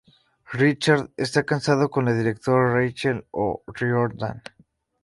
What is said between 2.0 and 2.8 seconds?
la directora